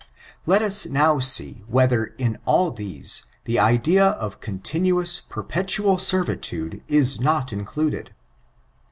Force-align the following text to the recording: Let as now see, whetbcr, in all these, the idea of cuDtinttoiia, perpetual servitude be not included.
Let 0.47 0.63
as 0.63 0.87
now 0.87 1.19
see, 1.19 1.61
whetbcr, 1.71 2.15
in 2.19 2.39
all 2.45 2.71
these, 2.71 3.23
the 3.45 3.59
idea 3.59 4.03
of 4.03 4.39
cuDtinttoiia, 4.39 5.29
perpetual 5.29 5.99
servitude 5.99 6.81
be 6.87 7.03
not 7.19 7.53
included. 7.53 8.11